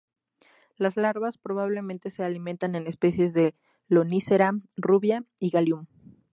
[0.77, 3.53] Las larvas probablemente se alimentan en especies de
[3.87, 5.85] "Lonicera", "Rubia" y "Galium".